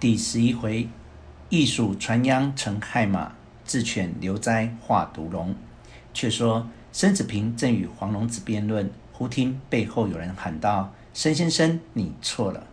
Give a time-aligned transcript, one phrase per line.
[0.00, 0.88] 第十一回，
[1.48, 3.32] 义蜀传鞅成害马，
[3.64, 5.56] 智犬留灾化毒龙。
[6.14, 12.68] 却说申子平正与黄龙子辩论，忽听背后有人喊道：“申先生，你错了。”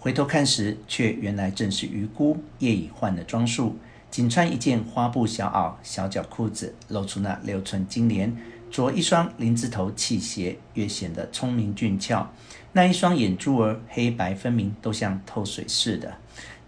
[0.00, 3.76] 回头看时，却原来正是余姑夜已换了装束，
[4.10, 8.34] 仅穿一件花布小袄、小脚裤子，露出那六寸金莲，
[8.70, 12.30] 着一双林字头契鞋，越显得聪明俊俏。
[12.72, 16.14] 那一双眼珠儿黑白分明，都像透水似的。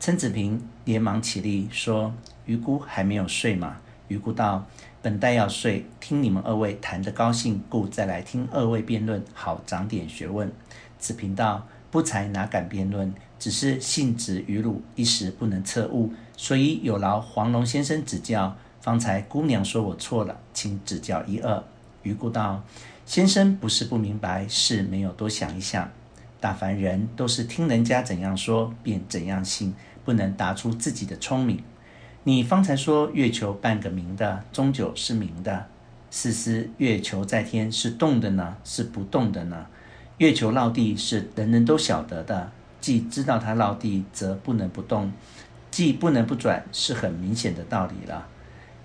[0.00, 2.13] 陈子平连忙起立说
[2.44, 3.77] ：“余姑还没有睡吗？”
[4.08, 4.67] 余姑道
[5.00, 10.50] ：“本待要睡，听你们二位谈得高兴，故再来听二位辩论，好长点学问。”
[10.99, 13.14] 子平道：“不才哪敢辩论？
[13.39, 18.57] 只是性子愚鲁，一时不能测悟，所以有劳黄龙先生指教。
[18.80, 21.63] 方才姑娘说我错了，请指教一二。”
[22.03, 22.64] 余姑道
[23.05, 25.91] ：“先生不是不明白，是没有多想一想。
[26.41, 31.63] 大凡人都是听人家怎样说，便怎样信。”不能答出自己的聪明。
[32.25, 35.67] 你方才说月球半个明的，终究是明的。
[36.11, 39.66] 试思月球在天是动的呢，是不动的呢？
[40.19, 42.50] 月球绕地是人人都晓得的，
[42.81, 45.12] 既知道它绕地，则不能不动；
[45.70, 48.27] 既不能不转，是很明显的道理了。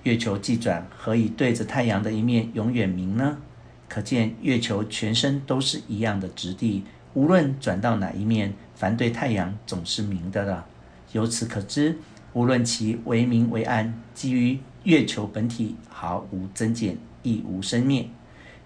[0.03, 3.39] 月球既转，何以对着太阳的一面永远明呢？
[3.87, 10.65] 可见月球全身都是一样的质地，无论转到哪一面，凡对太阳总是明的了。
[11.13, 11.97] 由此可知，
[12.33, 18.09] 无论其为明为暗，基于月球本体毫无增减，亦无生灭，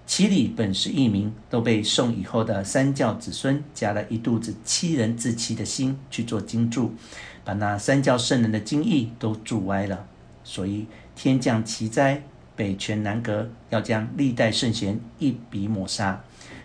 [0.05, 6.93] 其理本是一明，都被宋以后的三教子孙加了一肚子欺人自欺的心去做经注，
[7.45, 10.07] 把那三教圣人的经义都注歪了。
[10.43, 12.23] 所以天降奇灾，
[12.61, 16.21] 北权南阁要将历代圣贤一笔抹杀，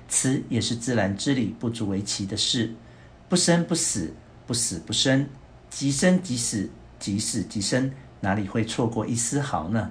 [0.06, 2.74] 此也是自然之理不足为奇的事。
[3.30, 4.12] 不生不死，
[4.46, 5.26] 不死不生。
[5.70, 9.90] 即生即死，即死即生，哪里会错过一丝毫呢？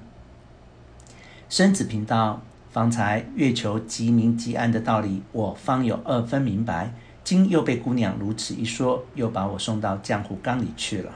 [1.50, 6.94] 申子平道：“方才月球即明即暗的道理，我方有二分明白。
[7.24, 11.12] 今又被姑娘如此一说，又把我送到浆糊缸里去了。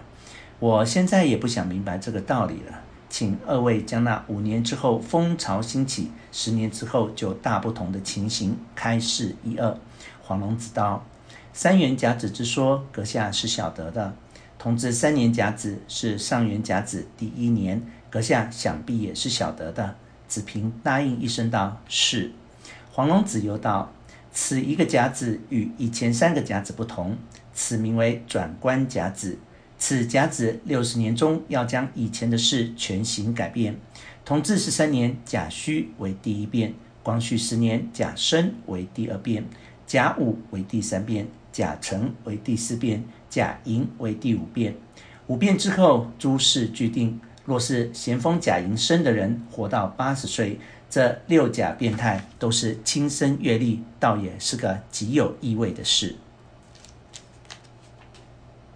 [0.57, 2.81] 我现在也不想明白这个道理了。
[3.09, 9.77] 请二位将那五年之后风潮兴起，十年之后就大不同的情形开示一二。”
[10.23, 11.03] 黄龙子道
[11.51, 14.13] ：“三元甲子之说，阁下是晓得的。”
[14.59, 19.95] 同治三年甲子是上元甲子第一年，阁下想必也是晓得的。
[20.27, 22.31] 子平答应一声道：“是。”
[22.91, 23.91] 黄龙子又道
[24.31, 27.17] ：“此一个甲子与以前三个甲子不同，
[27.53, 29.39] 此名为转关甲子。
[29.89, 33.75] 此甲子六十年中要将以前的事全行改变。
[34.23, 39.43] 同治十三年甲戌为第一变，光绪十年甲申为第二变，
[39.87, 44.75] 甲午为第三变，甲辰为第四变。”甲寅为第五变，
[45.25, 47.19] 五变之后诸事俱定。
[47.45, 56.15] 若是咸丰甲寅生的人活到八十岁，这六甲变态都是亲身阅历，倒也是个极有意味的事。